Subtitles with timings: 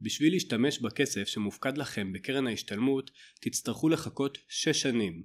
[0.00, 3.10] בשביל להשתמש בכסף שמופקד לכם בקרן ההשתלמות
[3.40, 5.22] תצטרכו לחכות 6 שנים.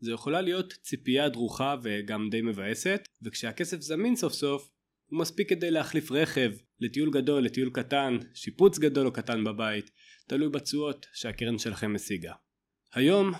[0.00, 4.70] זו יכולה להיות ציפייה דרוכה וגם די מבאסת וכשהכסף זמין סוף סוף
[5.06, 6.50] הוא מספיק כדי להחליף רכב
[6.80, 9.90] לטיול גדול לטיול קטן שיפוץ גדול או קטן בבית
[10.26, 12.32] תלוי בתשואות שהקרן שלכם משיגה.
[12.94, 13.32] היום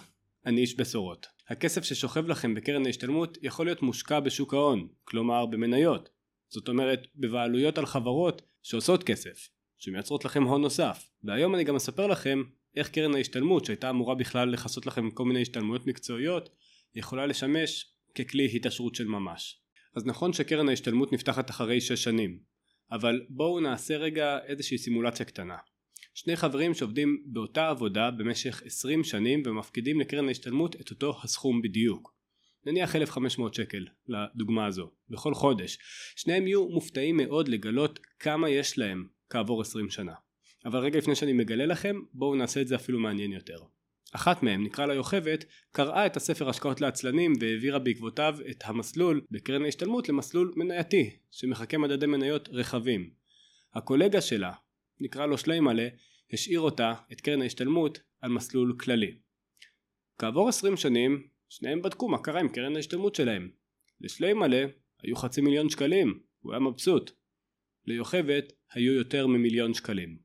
[0.46, 1.26] אני איש בשורות.
[1.48, 6.08] הכסף ששוכב לכם בקרן ההשתלמות יכול להיות מושקע בשוק ההון, כלומר במניות.
[6.48, 9.48] זאת אומרת בבעלויות על חברות שעושות כסף,
[9.78, 11.10] שמייצרות לכם הון נוסף.
[11.24, 12.42] והיום אני גם אספר לכם
[12.76, 16.48] איך קרן ההשתלמות שהייתה אמורה בכלל לכסות לכם כל מיני השתלמויות מקצועיות
[16.94, 19.60] יכולה לשמש ככלי התעשרות של ממש.
[19.96, 22.38] אז נכון שקרן ההשתלמות נפתחת אחרי 6 שנים,
[22.92, 25.56] אבל בואו נעשה רגע איזושהי סימולציה קטנה.
[26.14, 32.14] שני חברים שעובדים באותה עבודה במשך 20 שנים ומפקידים לקרן ההשתלמות את אותו הסכום בדיוק.
[32.66, 35.78] נניח 1500 שקל לדוגמה הזו בכל חודש.
[36.16, 40.14] שניהם יהיו מופתעים מאוד לגלות כמה יש להם כעבור 20 שנה.
[40.64, 43.58] אבל רגע לפני שאני מגלה לכם בואו נעשה את זה אפילו מעניין יותר.
[44.12, 45.38] אחת מהם, נקרא לה יוכבד,
[45.72, 52.06] קראה את הספר השקעות לעצלנים והעבירה בעקבותיו את המסלול בקרן ההשתלמות למסלול מנייתי שמחכה מדדי
[52.06, 53.10] מניות רחבים.
[53.74, 54.52] הקולגה שלה,
[55.00, 55.88] נקרא לו שליימלה,
[56.32, 59.18] השאיר אותה, את קרן ההשתלמות, על מסלול כללי.
[60.18, 63.50] כעבור 20 שנים, שניהם בדקו מה קרה עם קרן ההשתלמות שלהם.
[64.00, 64.64] לשליימלה
[65.02, 67.10] היו חצי מיליון שקלים, הוא היה מבסוט.
[67.86, 70.18] ליוכבת היו יותר ממיליון שקלים.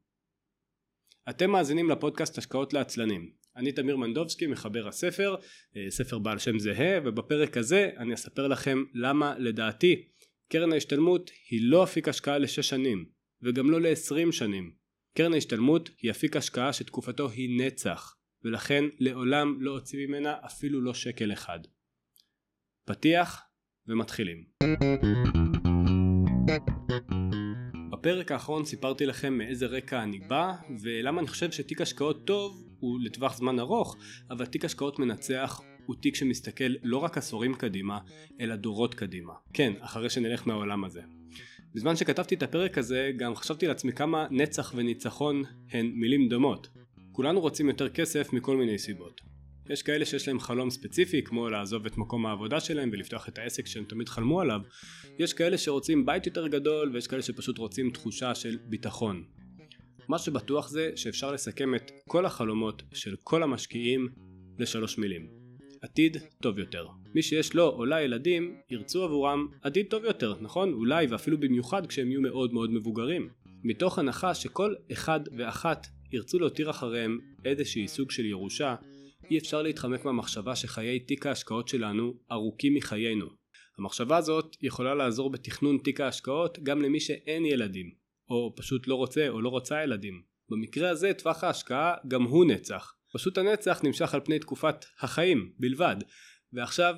[1.29, 3.31] אתם מאזינים לפודקאסט השקעות לעצלנים.
[3.55, 5.35] אני תמיר מנדובסקי מחבר הספר,
[5.75, 10.05] אה, ספר בעל שם זהה, ובפרק הזה אני אספר לכם למה לדעתי
[10.51, 13.05] קרן ההשתלמות היא לא אפיק השקעה לשש שנים,
[13.41, 14.73] וגם לא לעשרים שנים.
[15.17, 20.93] קרן ההשתלמות היא אפיק השקעה שתקופתו היא נצח, ולכן לעולם לא הוציא ממנה אפילו לא
[20.93, 21.59] שקל אחד.
[22.85, 23.41] פתיח
[23.87, 24.43] ומתחילים.
[28.03, 32.99] בפרק האחרון סיפרתי לכם מאיזה רקע אני בא ולמה אני חושב שתיק השקעות טוב הוא
[33.01, 33.97] לטווח זמן ארוך
[34.29, 37.99] אבל תיק השקעות מנצח הוא תיק שמסתכל לא רק עשורים קדימה
[38.41, 39.33] אלא דורות קדימה.
[39.53, 41.01] כן אחרי שנלך מהעולם הזה.
[41.75, 46.67] בזמן שכתבתי את הפרק הזה גם חשבתי לעצמי כמה נצח וניצחון הן מילים דומות.
[47.11, 49.21] כולנו רוצים יותר כסף מכל מיני סיבות
[49.69, 53.67] יש כאלה שיש להם חלום ספציפי כמו לעזוב את מקום העבודה שלהם ולפתוח את העסק
[53.67, 54.61] שהם תמיד חלמו עליו.
[55.19, 59.23] יש כאלה שרוצים בית יותר גדול ויש כאלה שפשוט רוצים תחושה של ביטחון.
[60.07, 64.09] מה שבטוח זה שאפשר לסכם את כל החלומות של כל המשקיעים
[64.59, 65.27] לשלוש מילים.
[65.81, 66.87] עתיד טוב יותר.
[67.15, 70.73] מי שיש לו או לה ילדים ירצו עבורם עתיד טוב יותר נכון?
[70.73, 73.29] אולי ואפילו במיוחד כשהם יהיו מאוד מאוד מבוגרים.
[73.63, 78.75] מתוך הנחה שכל אחד ואחת ירצו להותיר אחריהם איזשהי סוג של ירושה
[79.33, 83.25] אי אפשר להתחמק מהמחשבה שחיי תיק ההשקעות שלנו ארוכים מחיינו.
[83.77, 87.91] המחשבה הזאת יכולה לעזור בתכנון תיק ההשקעות גם למי שאין ילדים,
[88.29, 90.21] או פשוט לא רוצה או לא רוצה ילדים.
[90.49, 92.93] במקרה הזה טווח ההשקעה גם הוא נצח.
[93.13, 95.95] פשוט הנצח נמשך על פני תקופת החיים בלבד.
[96.53, 96.95] ועכשיו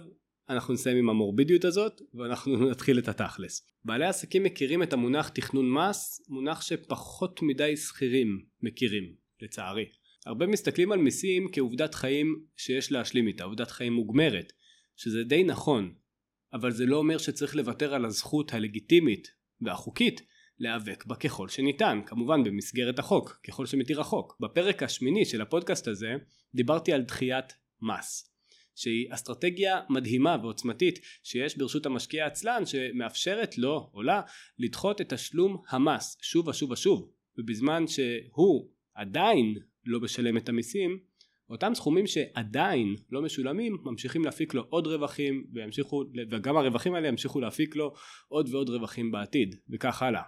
[0.49, 3.67] אנחנו נסיים עם המורבידיות הזאת ואנחנו נתחיל את התכלס.
[3.85, 9.85] בעלי עסקים מכירים את המונח תכנון מס, מונח שפחות מדי שכירים מכירים, לצערי.
[10.25, 14.53] הרבה מסתכלים על מיסים כעובדת חיים שיש להשלים איתה, עובדת חיים מוגמרת,
[14.95, 15.93] שזה די נכון,
[16.53, 19.27] אבל זה לא אומר שצריך לוותר על הזכות הלגיטימית
[19.61, 20.21] והחוקית
[20.59, 24.37] להיאבק בה ככל שניתן, כמובן במסגרת החוק, ככל שמתיר החוק.
[24.39, 26.13] בפרק השמיני של הפודקאסט הזה
[26.55, 28.31] דיברתי על דחיית מס.
[28.75, 34.21] שהיא אסטרטגיה מדהימה ועוצמתית שיש ברשות המשקיע העצלן שמאפשרת לו או לה
[34.59, 40.99] לדחות את תשלום המס שוב ושוב ושוב ובזמן שהוא עדיין לא משלם את המיסים
[41.49, 47.39] אותם סכומים שעדיין לא משולמים ממשיכים להפיק לו עוד רווחים וימשיכו וגם הרווחים האלה ימשיכו
[47.39, 47.93] להפיק לו
[48.27, 50.21] עוד ועוד רווחים בעתיד וכך הלאה.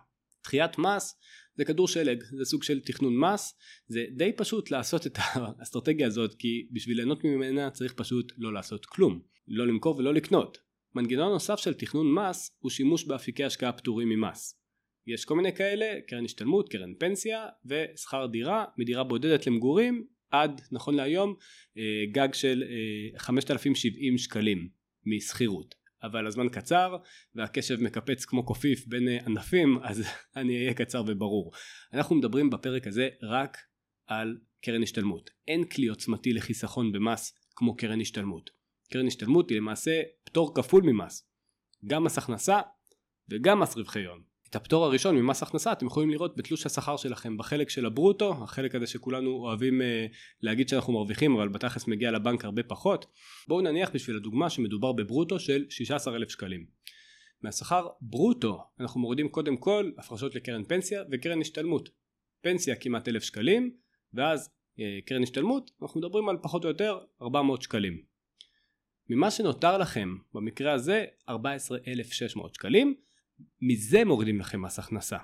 [0.44, 1.19] דחיית מס
[1.56, 3.57] זה כדור שלג זה סוג של תכנון מס
[3.88, 8.85] זה די פשוט לעשות את האסטרטגיה הזאת כי בשביל ליהנות ממנה צריך פשוט לא לעשות
[8.85, 10.57] כלום לא למכור ולא לקנות.
[10.96, 14.59] מנגנון נוסף של תכנון מס הוא שימוש באפיקי השקעה פטורים ממס.
[15.07, 20.96] יש כל מיני כאלה, קרן השתלמות, קרן פנסיה ושכר דירה מדירה בודדת למגורים עד נכון
[20.96, 21.35] להיום
[21.78, 22.64] אה, גג של
[23.17, 24.70] 5,070 אה, שקלים
[25.05, 25.76] משכירות.
[26.03, 26.97] אבל הזמן קצר
[27.35, 30.03] והקשב מקפץ כמו קופיף בין אה, ענפים אז
[30.35, 31.52] אני אהיה קצר וברור.
[31.93, 33.58] אנחנו מדברים בפרק הזה רק
[34.08, 35.29] על קרן השתלמות.
[35.47, 38.49] אין כלי עוצמתי לחיסכון במס כמו קרן השתלמות.
[38.91, 41.29] קרן השתלמות היא למעשה פטור כפול ממס.
[41.85, 42.59] גם מס הכנסה
[43.29, 44.36] וגם מס רווחי הון.
[44.49, 48.76] את הפטור הראשון ממס הכנסה אתם יכולים לראות בתלוש השכר שלכם בחלק של הברוטו החלק
[48.76, 49.84] הזה שכולנו אוהבים uh,
[50.41, 53.05] להגיד שאנחנו מרוויחים אבל בתכלס מגיע לבנק הרבה פחות.
[53.47, 56.66] בואו נניח בשביל הדוגמה שמדובר בברוטו של 16,000 שקלים.
[57.41, 61.90] מהשכר ברוטו אנחנו מורידים קודם כל הפרשות לקרן פנסיה וקרן השתלמות.
[62.41, 63.76] פנסיה כמעט אלף שקלים
[64.14, 64.49] ואז
[64.79, 68.02] אה, קרן השתלמות אנחנו מדברים על פחות או יותר 400 שקלים.
[69.09, 72.96] ממה שנותר לכם במקרה הזה 14,600 שקלים
[73.61, 75.17] מזה מורידים לכם מס הכנסה.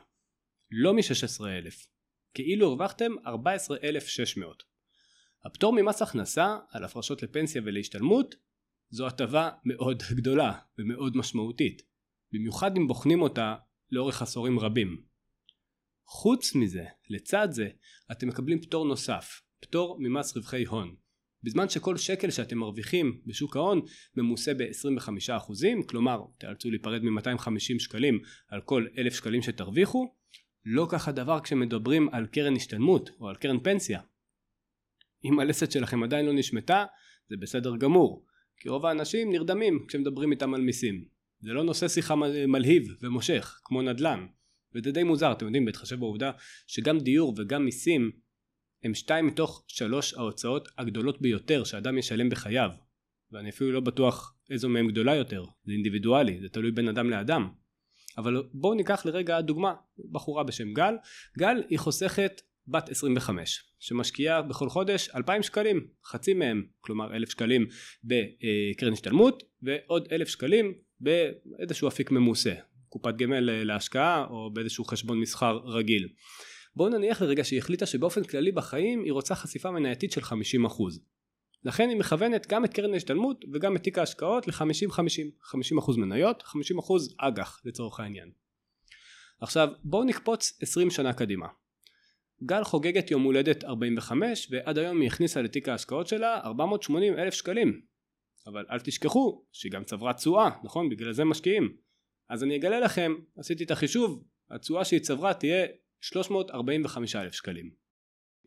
[0.72, 1.88] לא מ-16,000.
[2.34, 4.64] כאילו הרווחתם 14,600
[5.46, 8.36] הפטור ממס הכנסה על הפרשות לפנסיה ולהשתלמות
[8.90, 11.82] זו הטבה מאוד גדולה ומאוד משמעותית
[12.32, 13.56] במיוחד אם בוחנים אותה
[13.92, 15.04] לאורך עשורים רבים.
[16.06, 17.70] חוץ מזה, לצד זה,
[18.12, 20.96] אתם מקבלים פטור נוסף, פטור ממס רווחי הון.
[21.44, 23.82] בזמן שכל שקל שאתם מרוויחים בשוק ההון
[24.16, 30.14] ממוסה ב-25%, כלומר תיאלצו להיפרד מ-250 שקלים על כל 1,000 שקלים שתרוויחו,
[30.66, 34.02] לא כך הדבר כשמדברים על קרן השתלמות או על קרן פנסיה.
[35.26, 36.86] אם הלסת שלכם עדיין לא נשמטה,
[37.30, 38.26] זה בסדר גמור,
[38.58, 41.06] כי רוב האנשים נרדמים כשמדברים איתם על מיסים.
[41.40, 42.16] זה לא נושא שיחה
[42.48, 44.26] מלהיב ומושך, כמו נדל"ן.
[44.76, 46.32] וזה די מוזר, אתם יודעים, בהתחשב בעובדה
[46.68, 48.12] שגם דיור וגם מיסים
[48.84, 52.70] הם שתיים מתוך שלוש ההוצאות הגדולות ביותר שאדם ישלם בחייו.
[53.32, 57.50] ואני אפילו לא בטוח איזו מהם גדולה יותר, זה אינדיבידואלי, זה תלוי בין אדם לאדם.
[58.18, 59.74] אבל בואו ניקח לרגע דוגמה,
[60.12, 60.96] בחורה בשם גל,
[61.38, 67.68] גל היא חוסכת בת 25 שמשקיעה בכל חודש 2,000 שקלים חצי מהם כלומר 1,000 שקלים
[68.04, 72.54] בקרן השתלמות ועוד 1,000 שקלים באיזשהו אפיק ממוסה
[72.90, 76.08] קופת גמל אה, להשקעה או באיזשהו חשבון מסחר רגיל.
[76.76, 80.26] בואו נניח לרגע שהיא החליטה שבאופן כללי בחיים היא רוצה חשיפה מנייתית של 50%.
[81.66, 84.96] לכן היא מכוונת גם את קרן ההשתלמות וגם את תיק ההשקעות ל-50-50,
[85.92, 86.54] 50% מניות, 50%
[87.18, 88.32] אג"ח לצורך העניין.
[89.42, 91.48] עכשיו בואו נקפוץ 20 שנה קדימה.
[92.44, 97.82] גל חוגגת יום הולדת 45 ועד היום היא הכניסה לתיק ההשקעות שלה 480 אלף שקלים.
[98.48, 100.90] אבל אל תשכחו שהיא גם צברה תשואה, נכון?
[100.90, 101.76] בגלל זה משקיעים.
[102.30, 105.66] אז אני אגלה לכם, עשיתי את החישוב, התשואה שהיא צברה תהיה
[106.04, 107.72] 345 אלף שקלים.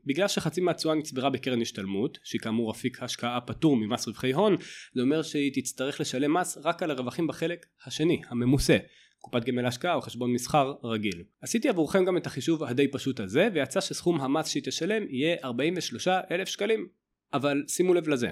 [0.05, 4.56] בגלל שחצי מהתשואה נצברה בקרן השתלמות, שהיא כאמור אפיק השקעה פטור ממס רווחי הון,
[4.94, 8.76] זה אומר שהיא תצטרך לשלם מס רק על הרווחים בחלק השני, הממוסה,
[9.19, 11.25] קופת גמל השקעה או חשבון מסחר רגיל.
[11.41, 16.09] עשיתי עבורכם גם את החישוב הדי פשוט הזה, ויצא שסכום המס שהיא תשלם יהיה 43
[16.09, 16.88] אלף שקלים.
[17.32, 18.31] אבל שימו לב לזה,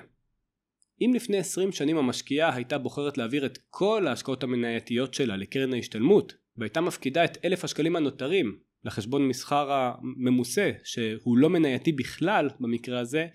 [1.01, 6.35] אם לפני 20 שנים המשקיעה הייתה בוחרת להעביר את כל ההשקעות המנייתיות שלה לקרן ההשתלמות
[6.57, 13.27] והייתה מפקידה את אלף השקלים הנותרים לחשבון מסחר הממוסה שהוא לא מנייתי בכלל במקרה הזה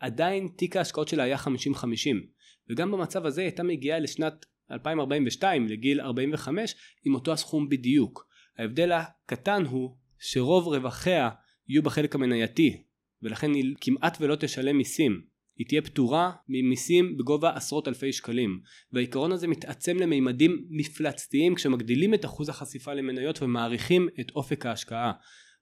[0.00, 1.48] עדיין תיק ההשקעות שלה היה 50-50
[2.70, 6.74] וגם במצב הזה הייתה מגיעה לשנת 2042 לגיל 45
[7.04, 8.28] עם אותו הסכום בדיוק.
[8.58, 11.30] ההבדל הקטן הוא שרוב רווחיה
[11.68, 12.82] יהיו בחלק המנייתי
[13.22, 15.22] ולכן היא כמעט ולא תשלם מיסים
[15.58, 18.60] היא תהיה פטורה ממיסים בגובה עשרות אלפי שקלים.
[18.92, 25.12] והעיקרון הזה מתעצם למימדים מפלצתיים כשמגדילים את אחוז החשיפה למניות ומעריכים את אופק ההשקעה.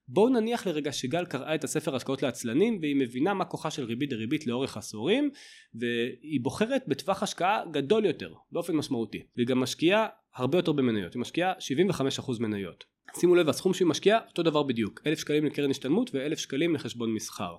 [0.07, 4.09] בואו נניח לרגע שגל קראה את הספר השקעות לעצלנים והיא מבינה מה כוחה של ריבית
[4.09, 5.29] דריבית לאורך עשורים
[5.75, 9.23] והיא בוחרת בטווח השקעה גדול יותר באופן משמעותי.
[9.35, 11.13] והיא גם משקיעה הרבה יותר במניות.
[11.13, 11.53] היא משקיעה
[12.23, 12.83] 75% מניות.
[13.19, 15.01] שימו לב הסכום שהיא משקיעה אותו דבר בדיוק.
[15.07, 17.55] אלף שקלים לקרן השתלמות ואלף שקלים לחשבון מסחר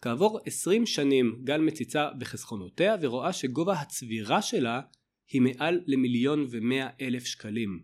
[0.00, 4.80] כעבור 20 שנים גל מציצה בחסכונותיה ורואה שגובה הצבירה שלה
[5.28, 7.82] היא מעל למיליון ומאה אלף שקלים.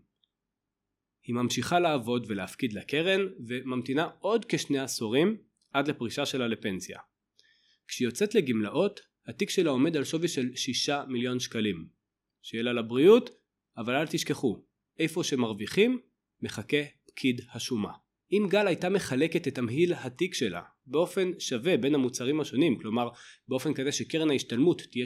[1.23, 5.37] היא ממשיכה לעבוד ולהפקיד לקרן וממתינה עוד כשני עשורים
[5.73, 6.99] עד לפרישה שלה לפנסיה.
[7.89, 11.89] כשהיא יוצאת לגמלאות התיק שלה עומד על שווי של 6 מיליון שקלים.
[12.43, 13.31] שיהיה לה לבריאות
[13.77, 14.65] אבל אל תשכחו
[14.99, 16.01] איפה שמרוויחים
[16.43, 17.93] מחכה פקיד השומה.
[18.37, 23.09] אם גל הייתה מחלקת את תמהיל התיק שלה באופן שווה בין המוצרים השונים כלומר
[23.49, 25.05] באופן כזה שקרן ההשתלמות תהיה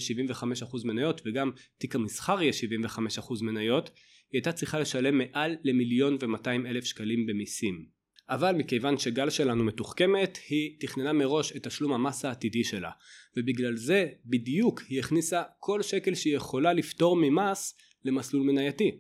[0.63, 2.53] 75% מניות וגם תיק המסחר יהיה
[2.87, 3.91] 75% מניות
[4.33, 7.99] היא הייתה צריכה לשלם מעל למיליון ומאתיים אלף שקלים במיסים.
[8.31, 12.91] אבל מכיוון שגל שלנו מתוחכמת היא תכננה מראש את תשלום המס העתידי שלה
[13.37, 18.99] ובגלל זה בדיוק היא הכניסה כל שקל שהיא יכולה לפטור ממס למסלול מנייתי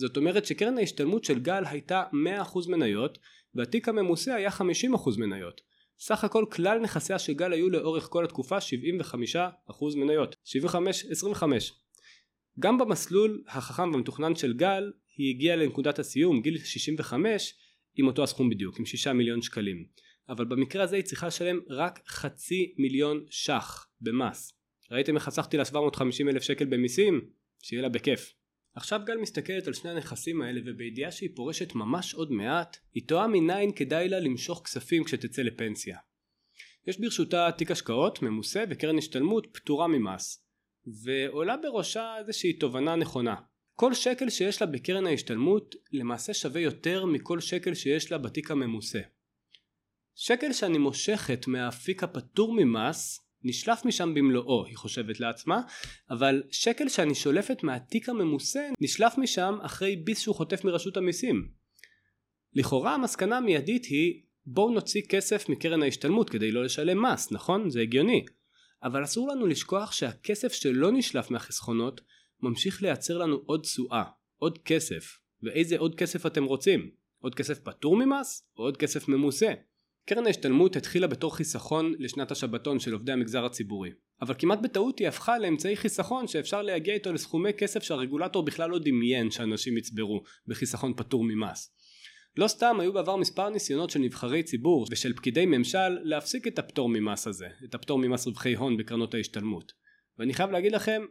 [0.00, 2.04] זאת אומרת שקרן ההשתלמות של גל הייתה
[2.44, 3.18] 100% מניות
[3.54, 4.62] והתיק הממוסה היה 50%
[5.18, 5.60] מניות.
[5.98, 8.62] סך הכל כלל נכסיה של גל היו לאורך כל התקופה 75%
[9.96, 10.36] מניות.
[10.46, 11.42] 75-25.
[12.58, 17.54] גם במסלול החכם והמתוכנן של גל היא הגיעה לנקודת הסיום גיל 65
[17.96, 19.84] עם אותו הסכום בדיוק עם 6 מיליון שקלים
[20.28, 24.52] אבל במקרה הזה היא צריכה לשלם רק חצי מיליון ש"ח במס
[24.90, 27.20] ראיתם איך חסכתי לה 750 אלף שקל במיסים?
[27.62, 28.34] שיהיה לה בכיף
[28.80, 33.26] עכשיו גל מסתכלת על שני הנכסים האלה ובידיעה שהיא פורשת ממש עוד מעט, היא תוהה
[33.26, 35.98] מניין כדאי לה למשוך כספים כשתצא לפנסיה.
[36.86, 40.44] יש ברשותה תיק השקעות ממוסה וקרן השתלמות פטורה ממס,
[41.04, 43.34] ועולה בראשה איזושהי תובנה נכונה.
[43.74, 49.00] כל שקל שיש לה בקרן ההשתלמות למעשה שווה יותר מכל שקל שיש לה בתיק הממוסה.
[50.14, 55.60] שקל שאני מושכת מהאפיק הפטור ממס נשלף משם במלואו, היא חושבת לעצמה,
[56.10, 61.48] אבל שקל שאני שולפת מהתיק הממוסה נשלף משם אחרי ביס שהוא חוטף מרשות המיסים.
[62.54, 67.70] לכאורה המסקנה המיידית היא בואו נוציא כסף מקרן ההשתלמות כדי לא לשלם מס, נכון?
[67.70, 68.24] זה הגיוני.
[68.82, 72.00] אבל אסור לנו לשכוח שהכסף שלא נשלף מהחסכונות
[72.42, 74.04] ממשיך לייצר לנו עוד תשואה,
[74.38, 75.18] עוד כסף.
[75.42, 76.90] ואיזה עוד כסף אתם רוצים?
[77.18, 79.52] עוד כסף פטור ממס או עוד כסף ממוסה?
[80.04, 83.90] קרן ההשתלמות התחילה בתור חיסכון לשנת השבתון של עובדי המגזר הציבורי.
[84.22, 88.78] אבל כמעט בטעות היא הפכה לאמצעי חיסכון שאפשר להגיע איתו לסכומי כסף שהרגולטור בכלל לא
[88.78, 91.74] דמיין שאנשים יצברו בחיסכון פטור ממס.
[92.36, 96.88] לא סתם היו בעבר מספר ניסיונות של נבחרי ציבור ושל פקידי ממשל להפסיק את הפטור
[96.88, 99.72] ממס הזה, את הפטור ממס רווחי הון בקרנות ההשתלמות.
[100.18, 101.02] ואני חייב להגיד לכם,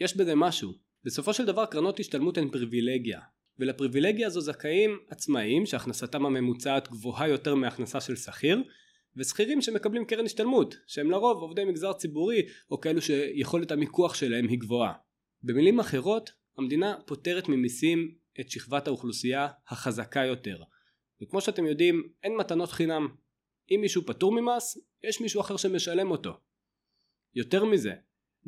[0.00, 0.72] יש בזה משהו.
[1.04, 3.20] בסופו של דבר קרנות השתלמות הן פריבילגיה,
[3.58, 8.62] ולפריבילגיה הזו זכאים עצמאים שהכנסתם הממוצעת גבוהה יותר מהכנסה של שכיר
[9.16, 14.58] ושכירים שמקבלים קרן השתלמות שהם לרוב עובדי מגזר ציבורי או כאלו שיכולת המיקוח שלהם היא
[14.58, 14.92] גבוהה.
[15.42, 20.62] במילים אחרות המדינה פוטרת ממיסים את שכבת האוכלוסייה החזקה יותר
[21.22, 23.08] וכמו שאתם יודעים אין מתנות חינם
[23.70, 26.32] אם מישהו פטור ממס יש מישהו אחר שמשלם אותו.
[27.34, 27.92] יותר מזה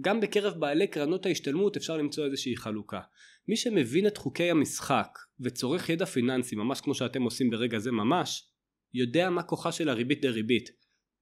[0.00, 3.00] גם בקרב בעלי קרנות ההשתלמות אפשר למצוא איזושהי חלוקה.
[3.48, 8.50] מי שמבין את חוקי המשחק וצורך ידע פיננסי ממש כמו שאתם עושים ברגע זה ממש,
[8.94, 10.70] יודע מה כוחה של הריבית דריבית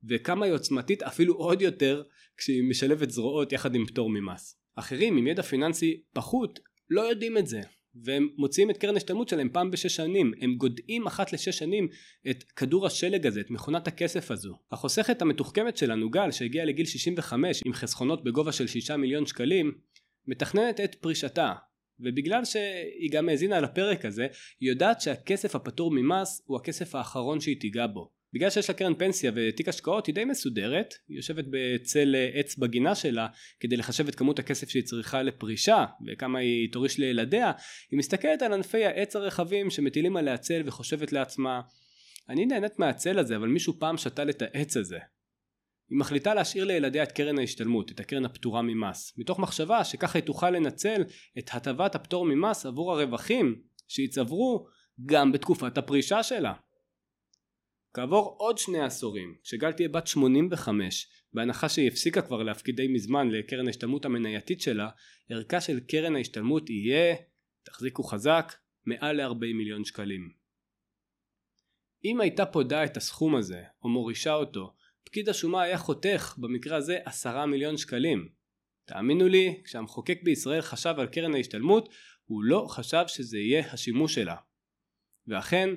[0.09, 2.03] וכמה היא עוצמתית אפילו עוד יותר
[2.37, 4.61] כשהיא משלבת זרועות יחד עם פטור ממס.
[4.77, 6.61] אחרים עם ידע פיננסי פחות
[6.91, 7.61] לא יודעים את זה
[8.05, 10.33] והם מוציאים את קרן השתלמות שלהם פעם בשש שנים.
[10.41, 11.89] הם גודעים אחת לשש שנים
[12.31, 14.59] את כדור השלג הזה את מכונת הכסף הזו.
[14.73, 19.73] החוסכת המתוחכמת שלנו גל שהגיעה לגיל 65 עם חסכונות בגובה של 6 מיליון שקלים
[20.27, 21.53] מתכננת את פרישתה.
[22.01, 24.27] ובגלל שהיא גם האזינה לפרק הזה
[24.61, 28.95] היא יודעת שהכסף הפטור ממס הוא הכסף האחרון שהיא תיגע בו בגלל שיש לה קרן
[28.95, 33.27] פנסיה ותיק השקעות היא די מסודרת, היא יושבת בצל עץ בגינה שלה
[33.61, 37.53] כדי לחשב את כמות הכסף שהיא צריכה לפרישה וכמה היא תוריש לילדיה,
[37.91, 41.61] היא מסתכלת על ענפי העץ הרחבים שמטילים עליה צל וחושבת לעצמה
[42.29, 44.99] אני נהנית מהצל הזה אבל מישהו פעם שתל את העץ הזה.
[45.91, 50.27] היא מחליטה להשאיר לילדיה את קרן ההשתלמות, את הקרן הפטורה ממס, מתוך מחשבה שככה היא
[50.27, 51.05] תוכל לנצל
[51.39, 54.67] את הטבת הפטור ממס עבור הרווחים שיצברו
[55.07, 56.53] גם בתקופת הפרישה שלה.
[57.99, 63.31] כעבור עוד שני עשורים, כשגל תהיה בת 85, בהנחה שהיא הפסיקה כבר להפקיד די מזמן
[63.31, 64.89] לקרן ההשתלמות המנייתית שלה,
[65.29, 67.17] ערכה של קרן ההשתלמות יהיה,
[67.63, 68.55] תחזיקו חזק,
[68.87, 70.31] מעל ל-40 מיליון שקלים.
[72.05, 74.75] אם הייתה פודה את הסכום הזה, או מורישה אותו,
[75.05, 78.29] פקיד השומה היה חותך, במקרה הזה, 10 מיליון שקלים.
[78.85, 81.89] תאמינו לי, כשהמחוקק בישראל חשב על קרן ההשתלמות,
[82.25, 84.37] הוא לא חשב שזה יהיה השימוש שלה.
[85.27, 85.69] ואכן,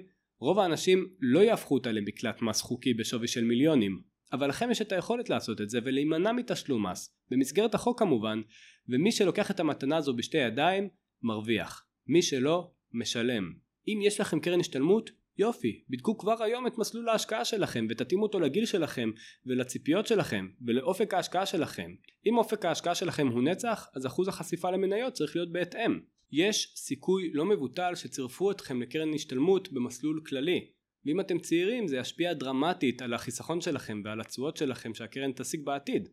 [0.42, 4.02] רוב האנשים לא יהפכו אותה למקלט מס חוקי בשווי של מיליונים,
[4.34, 8.42] אבל לכם יש את היכולת לעשות את זה ולהימנע מתשלום מס, במסגרת החוק כמובן,
[8.90, 10.90] ומי שלוקח את המתנה הזו בשתי ידיים,
[11.22, 11.86] מרוויח.
[12.08, 13.54] מי שלא, משלם.
[13.88, 18.40] אם יש לכם קרן השתלמות, יופי, בדקו כבר היום את מסלול ההשקעה שלכם ותתאימו אותו
[18.40, 19.12] לגיל שלכם
[19.46, 21.96] ולציפיות שלכם ולאופק ההשקעה שלכם.
[22.26, 26.00] אם אופק ההשקעה שלכם הוא נצח, אז אחוז החשיפה למניות צריך להיות בהתאם.
[26.32, 30.72] יש סיכוי לא מבוטל שצירפו אתכם לקרן השתלמות במסלול כללי
[31.06, 36.10] ואם אתם צעירים זה ישפיע דרמטית על החיסכון שלכם ועל התשואות שלכם שהקרן תשיג בעתיד.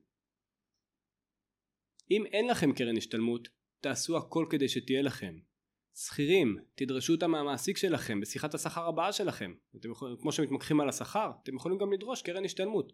[2.11, 3.49] אם אין לכם קרן השתלמות,
[3.81, 5.39] תעשו הכל כדי שתהיה לכם.
[5.95, 9.55] שכירים, תדרשו אותה מהמעסיק שלכם בשיחת השכר הבאה שלכם.
[9.77, 12.93] אתם יכולים, כמו שמתמקחים על השכר, אתם יכולים גם לדרוש קרן השתלמות.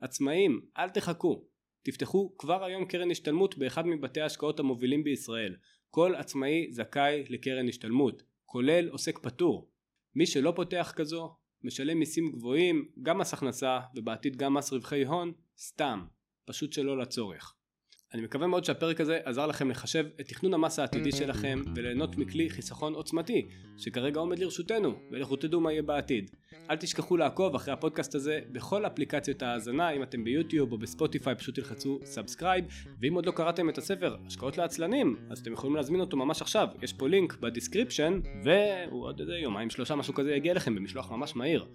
[0.00, 1.48] עצמאים, אל תחכו.
[1.82, 5.56] תפתחו כבר היום קרן השתלמות באחד מבתי ההשקעות המובילים בישראל.
[5.90, 9.70] כל עצמאי זכאי לקרן השתלמות, כולל עוסק פטור.
[10.14, 15.32] מי שלא פותח כזו, משלם מיסים גבוהים, גם מס הכנסה ובעתיד גם מס רווחי הון,
[15.58, 16.04] סתם,
[16.44, 17.57] פשוט שלא לצורך.
[18.14, 22.50] אני מקווה מאוד שהפרק הזה עזר לכם לחשב את תכנון המס העתידי שלכם וליהנות מכלי
[22.50, 26.30] חיסכון עוצמתי שכרגע עומד לרשותנו ולכו תדעו מה יהיה בעתיד.
[26.70, 31.54] אל תשכחו לעקוב אחרי הפודקאסט הזה בכל אפליקציות ההאזנה אם אתם ביוטיוב או בספוטיפיי פשוט
[31.54, 32.64] תלחצו subscribe
[33.00, 36.68] ואם עוד לא קראתם את הספר השקעות לעצלנים אז אתם יכולים להזמין אותו ממש עכשיו
[36.82, 41.10] יש פה לינק ב description והוא עוד איזה יומיים שלושה משהו כזה יגיע לכם במשלוח
[41.10, 41.66] ממש מהיר.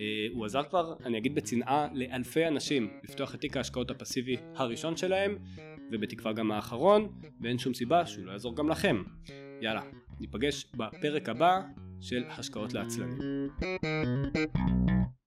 [0.00, 4.96] אה, הוא עזר כבר אני אגיד בצנעה לאלפי אנשים לפתוח את תיק ההשקעות הפסיבי הראשון
[4.96, 5.36] שלהם
[5.92, 7.08] ובתקווה גם האחרון,
[7.40, 9.02] ואין שום סיבה שהוא לא יעזור גם לכם.
[9.60, 9.82] יאללה,
[10.20, 11.60] ניפגש בפרק הבא
[12.00, 13.48] של השקעות לעצלנים.